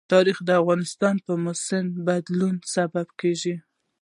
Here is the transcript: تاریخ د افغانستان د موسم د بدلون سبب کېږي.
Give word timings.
تاریخ 0.13 0.37
د 0.45 0.49
افغانستان 0.61 1.15
د 1.25 1.27
موسم 1.45 1.83
د 1.91 1.95
بدلون 2.07 2.55
سبب 2.73 3.07
کېږي. 3.19 3.55